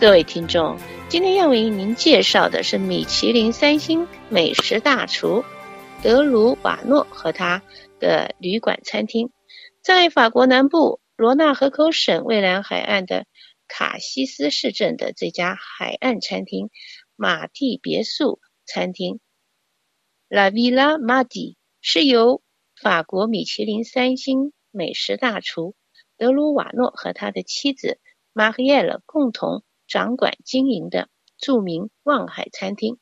[0.00, 5.44] 各位听众，今天要为您介绍的是米其林三星美食大厨
[6.04, 7.64] 德鲁瓦诺和他
[7.98, 9.32] 的旅馆餐厅，
[9.82, 13.26] 在法国南部罗纳河口省蔚蓝海岸的
[13.66, 16.70] 卡西斯市镇的这家海岸餐厅——
[17.16, 19.18] 马蒂别墅餐厅
[20.28, 22.40] （La Villa Marti） 是由
[22.80, 25.74] 法国米其林三星美食大厨
[26.16, 27.98] 德鲁瓦诺和他的妻子
[28.32, 29.64] 玛丽埃尔共同。
[29.88, 32.98] 掌管经营的著名望海餐厅，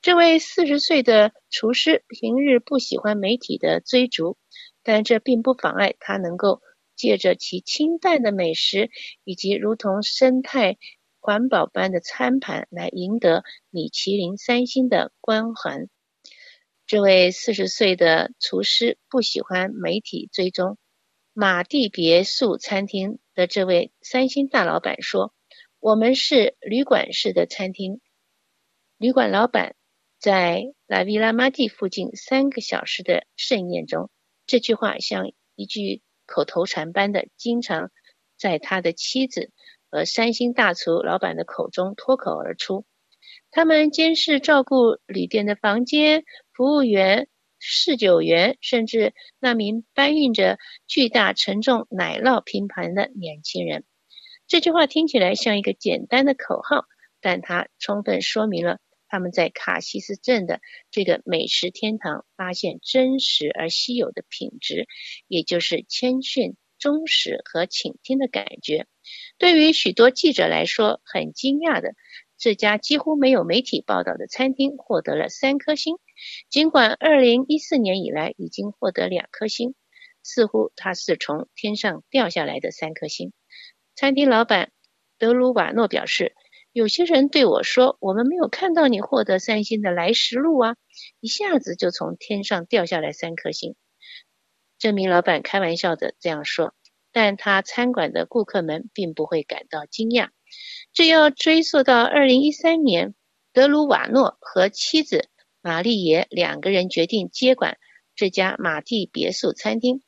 [0.00, 4.38] 这位四十岁的厨师平日不喜欢媒体的追逐，
[4.82, 6.62] 但这并不妨碍他能够
[6.96, 8.90] 借着其清淡的美食
[9.24, 10.78] 以及如同生态
[11.20, 15.88] 环保般的餐盘来赢得米其林三星的光环。
[16.86, 20.78] 这位四十岁的厨师不喜欢媒体追踪，
[21.32, 25.34] 马蒂别墅餐厅的这位三星大老板说。
[25.82, 28.00] 我们是旅馆式的餐厅。
[28.98, 29.74] 旅馆老板
[30.20, 34.08] 在拉维拉玛蒂附近三个小时的盛宴中，
[34.46, 37.90] 这句话像一句口头禅般的，经常
[38.38, 39.50] 在他的妻子
[39.90, 42.86] 和三星大厨老板的口中脱口而出。
[43.50, 47.26] 他们监视、照顾旅店的房间、服务员、
[47.58, 53.84] 侍酒员，甚至那名搬运着巨大沉重奶酪拼盘的年轻人。
[54.52, 56.84] 这句话听起来像一个简单的口号，
[57.22, 64.88] 但它充分说明了他们在卡西斯镇的这个美食天堂发现真实而稀有的品质，
[65.26, 68.86] 也就是谦逊、忠实和倾听的感觉。
[69.38, 71.94] 对于许多记者来说，很惊讶的，
[72.36, 75.96] 这家几乎没有媒体报道的餐厅获得了三颗星，
[76.50, 79.74] 尽管2014年以来已经获得两颗星，
[80.22, 83.32] 似乎它是从天上掉下来的三颗星。
[84.02, 84.72] 餐厅老板
[85.16, 86.34] 德鲁瓦诺表示
[86.74, 90.74] ：“有些人对我说，我们没有看到你获得三星的来时路啊，
[91.20, 93.76] 一下子就从天上掉下来三颗星。”
[94.76, 96.74] 这名老板开玩笑的这样说，
[97.12, 100.30] 但他餐馆的顾客们并不会感到惊讶。
[100.92, 103.14] 这要追溯到2013年，
[103.52, 105.28] 德鲁瓦诺和妻子
[105.60, 107.78] 玛丽耶两个人决定接管
[108.16, 110.02] 这家马蒂别墅餐厅。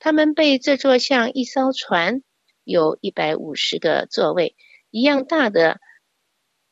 [0.00, 2.24] 他们被这座像一艘船。
[2.66, 4.56] 有一百五十个座位，
[4.90, 5.78] 一样大的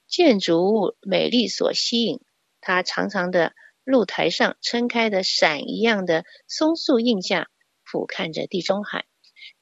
[0.09, 2.21] 建筑物美丽所吸引。
[2.61, 7.49] 它长长的露台上撑开的伞一样的松树荫下，
[7.85, 9.07] 俯瞰着地中海。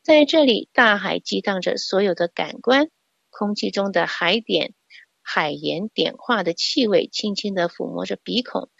[0.03, 2.89] 在这里，大海激荡着所有的感官，
[3.29, 4.73] 空气中的海点、
[5.21, 8.71] 海盐碘化的气味轻轻地抚摸着鼻孔。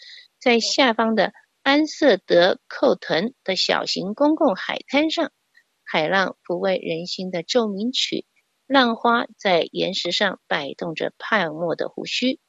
[0.41, 5.33] 在下方的安瑟德寇腾的小型公共海滩上。
[5.93, 8.25] 海浪抚慰人心的奏鸣曲，
[8.67, 12.41] 浪花在岩石上摆动着泡沫的胡须。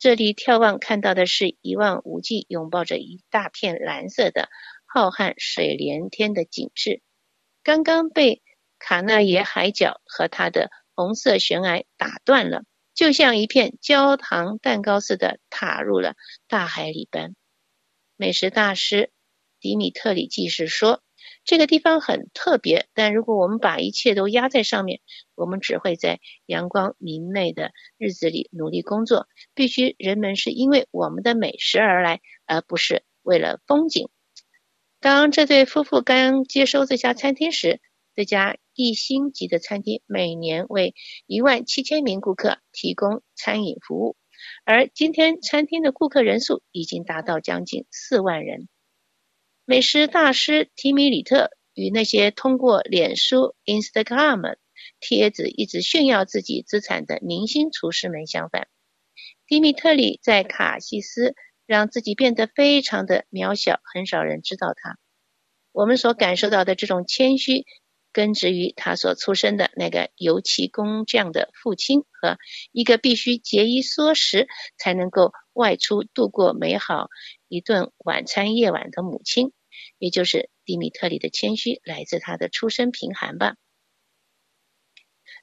[0.00, 4.48] 这里眺望看到的是一望无际、拥抱着一大片蓝色的
[4.84, 7.02] 浩瀚水连天的景致。
[7.62, 8.42] 刚刚被
[8.80, 16.16] 卡纳耶海角和它的红色悬崖打断了，就像一片焦糖蛋糕似的踏入了
[16.48, 17.36] 大海里般。
[18.16, 19.12] 美食大师
[19.60, 21.00] 迪米特里记事说。
[21.50, 25.00] 这个地方很特别，但如果我们把一切都压在上面，
[25.34, 29.26] 我们只会在阳光明媚的日子里努力工作。
[29.52, 34.10] 必须人们是因为我们的美食而来，而不是为了风景。
[35.00, 37.80] 当这对夫妇刚接收这家餐厅时，
[38.14, 40.94] 这家一星级的餐厅每年为
[41.26, 44.16] 一万七千名顾客提供餐饮服务，
[44.64, 48.68] 而今天餐厅的顾客人数已经达到将近四万人。
[49.70, 54.56] 美食大师提米里特与那些通过脸书 Instagram
[54.98, 58.66] 贴子一直炫耀自己资产的明星厨师们相反，
[59.46, 61.36] 迪米特里在卡西斯
[61.66, 64.98] 让自己变得非常的渺小，很少人知道他。
[65.70, 67.64] 我们所感受到的这种谦虚，
[68.12, 72.38] 根植于他所出生的那个油漆工匠的父亲和
[72.72, 77.06] 一个必须节衣缩食才能够外出度过美好
[77.46, 79.52] 一顿晚餐夜晚的母亲。
[80.00, 83.54] 也就是迪米特里的谦虚来自他的出身贫寒吧。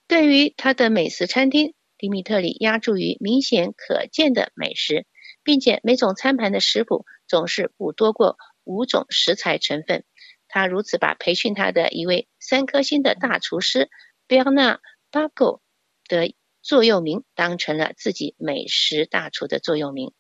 [0.08, 5.06] 对于他的美食餐厅，迪米特里压注于明显可见的美食，
[5.44, 10.04] 并且每种餐盘的食谱总是不多过五种食材成分。
[10.48, 13.92] 他如此把培训他的一位三颗星的大厨师
[14.26, 14.80] 贝尔纳
[15.12, 15.62] 巴戈
[16.08, 16.34] 的
[16.64, 20.14] 座右铭当成了自己美食大厨的座右铭。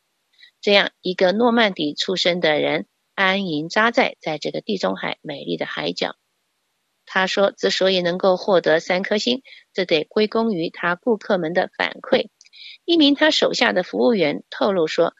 [0.61, 2.85] 这样一个诺曼底出身的人。
[3.17, 6.15] 安营扎寨在这个地中海美丽的海角，
[7.03, 9.41] 他说：“之所以能够获得三颗星，
[9.73, 12.29] 这得归功于他顾客们的反馈。”
[12.85, 15.15] 一名他手下的服务员透露说：“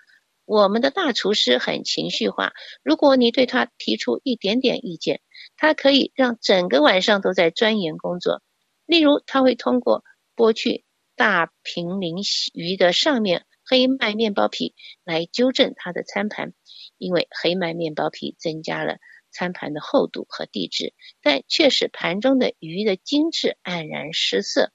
[0.45, 2.53] 我们的大厨师很情绪化，
[2.83, 5.21] 如果你对他提出一点点意见，
[5.55, 8.43] 他可以让整个晚上都在钻研工作。
[8.85, 10.03] 例如，他会通过
[10.35, 10.85] 剥去
[11.15, 12.17] 大平鳞
[12.53, 14.73] 鱼的上面黑麦面包皮
[15.03, 16.53] 来纠正他的餐盘，
[16.97, 18.97] 因为黑麦面包皮增加了。”
[19.29, 24.71] 餐盘的厚度和地质，但却使盘中的鱼的精致黯然失色。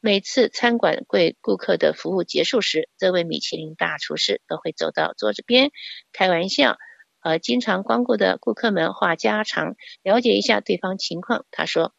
[0.00, 5.70] 每次餐馆为顾客的服务结束时，这位米其林大厨师都会走到桌子边
[6.12, 6.78] 开玩笑，
[7.18, 11.44] 和经常光顾的顾客们话家常，了解一下对方情况。
[11.50, 11.92] 他说：“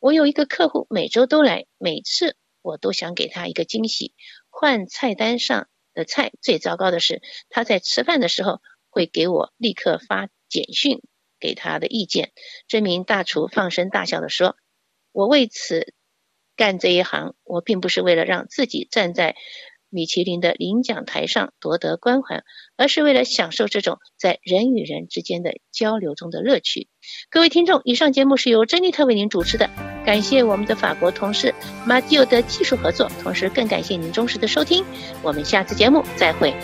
[0.00, 4.12] 我有一个客户每周都来，每次我都想给他一个惊喜，
[4.58, 6.32] 换菜单上的菜。
[6.40, 7.20] 最糟糕的是，
[7.50, 11.02] 他在吃饭的时候会给我立刻发。”简讯
[11.40, 12.30] 给他的意见，
[12.68, 14.56] 这名大厨放声大笑地说
[15.10, 15.92] ：“我为此
[16.54, 19.34] 干这一行，我并不是为了让自己站在
[19.88, 22.44] 米其林的领奖台上夺得光环，
[22.76, 26.88] 而是为了享受这种在人与人之间的交流中的乐趣。”
[27.28, 29.68] 各位听众，以上节目是由珍妮特为您主持的，
[30.06, 31.52] 感谢我们的法国同事
[31.84, 34.84] 马蒂欧的技术合作，同时更感谢您忠实的收听，
[35.20, 36.54] 我们下次节目再会。